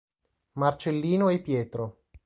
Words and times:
Marcellino 0.55 1.29
e 1.29 1.39
Pietro. 1.43 2.05